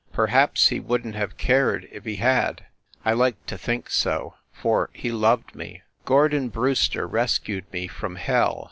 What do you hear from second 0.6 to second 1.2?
he wouldn t